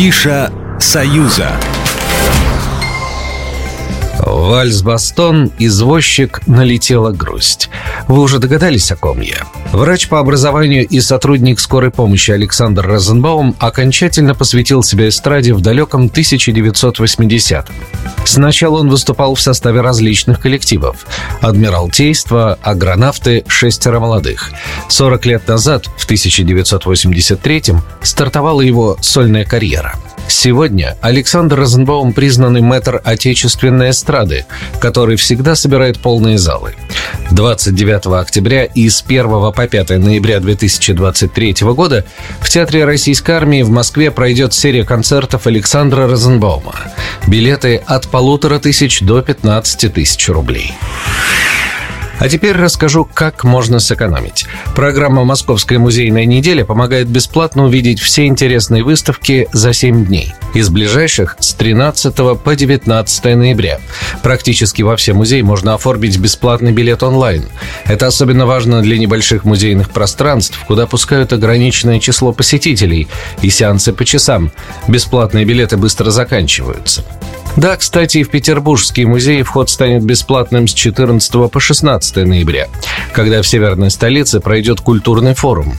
[0.00, 1.60] Афиша «Союза».
[4.18, 7.68] Вальс-бастон, извозчик, налетела грусть.
[8.08, 9.42] Вы уже догадались, о ком я?
[9.72, 16.06] Врач по образованию и сотрудник скорой помощи Александр Розенбаум окончательно посвятил себя эстраде в далеком
[16.06, 17.74] 1980-м.
[18.30, 21.04] Сначала он выступал в составе различных коллективов.
[21.40, 24.52] Адмиралтейство, агронавты, шестеро молодых.
[24.88, 29.96] 40 лет назад, в 1983-м, стартовала его сольная карьера–
[30.30, 34.46] Сегодня Александр Розенбаум признанный мэтр отечественной эстрады,
[34.80, 36.76] который всегда собирает полные залы.
[37.30, 42.04] 29 октября и с 1 по 5 ноября 2023 года
[42.40, 46.74] в Театре Российской Армии в Москве пройдет серия концертов Александра Розенбаума.
[47.26, 50.72] Билеты от полутора тысяч до 15 тысяч рублей.
[52.20, 54.44] А теперь расскажу, как можно сэкономить.
[54.74, 60.34] Программа «Московская музейная неделя» помогает бесплатно увидеть все интересные выставки за 7 дней.
[60.52, 63.80] Из ближайших с 13 по 19 ноября.
[64.22, 67.46] Практически во все музеи можно оформить бесплатный билет онлайн.
[67.86, 73.08] Это особенно важно для небольших музейных пространств, куда пускают ограниченное число посетителей
[73.40, 74.52] и сеансы по часам.
[74.88, 77.02] Бесплатные билеты быстро заканчиваются.
[77.60, 82.68] Да, кстати, и в Петербургские музеи вход станет бесплатным с 14 по 16 ноября,
[83.12, 85.74] когда в северной столице пройдет культурный форум.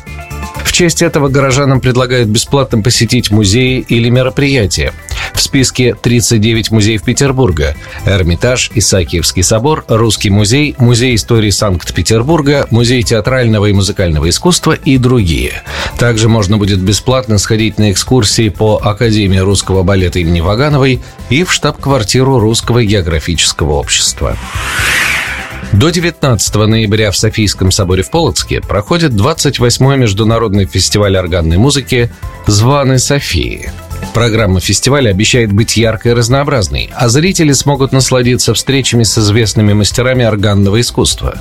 [0.71, 4.93] В честь этого горожанам предлагают бесплатно посетить музеи или мероприятия.
[5.33, 7.75] В списке 39 музеев Петербурга.
[8.05, 15.61] Эрмитаж, Исаакиевский собор, Русский музей, Музей истории Санкт-Петербурга, Музей театрального и музыкального искусства и другие.
[15.99, 21.51] Также можно будет бесплатно сходить на экскурсии по Академии русского балета имени Вагановой и в
[21.51, 24.37] штаб-квартиру Русского географического общества.
[25.73, 32.11] До 19 ноября в Софийском соборе в Полоцке проходит 28-й международный фестиваль органной музыки
[32.45, 33.71] «Званы Софии».
[34.13, 40.25] Программа фестиваля обещает быть яркой и разнообразной, а зрители смогут насладиться встречами с известными мастерами
[40.25, 41.37] органного искусства.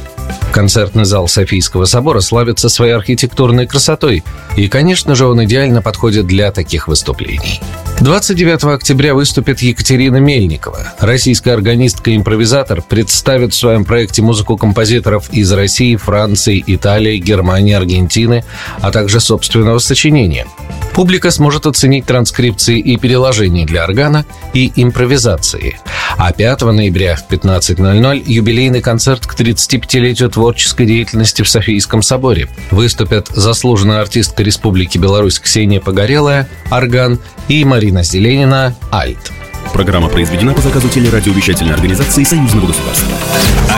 [0.52, 4.22] Концертный зал Софийского собора славится своей архитектурной красотой,
[4.56, 7.60] и, конечно же, он идеально подходит для таких выступлений.
[8.00, 10.94] 29 октября выступит Екатерина Мельникова.
[11.00, 18.44] Российская органистка-импровизатор представит в своем проекте музыку композиторов из России, Франции, Италии, Германии, Аргентины,
[18.80, 20.46] а также собственного сочинения.
[20.94, 25.78] Публика сможет оценить транскрипции и переложения для органа и импровизации.
[26.16, 32.48] А 5 ноября в 15.00 юбилейный концерт к 35-летию творческой деятельности в Софийском соборе.
[32.70, 37.18] Выступят заслуженная артистка Республики Беларусь Ксения Погорелая, орган
[37.48, 39.32] и Марина Зеленина, альт.
[39.72, 43.08] Программа произведена по заказу телерадиовещательной организации Союзного государства.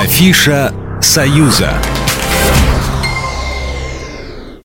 [0.01, 1.75] Афиша «Союза».